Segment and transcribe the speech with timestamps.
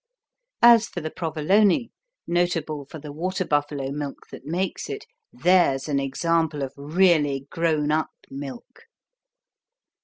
[0.63, 1.89] As for the Provolone,
[2.25, 7.91] notable for the water buffalo milk that makes it, there's an example of really grown
[7.91, 8.85] up milk.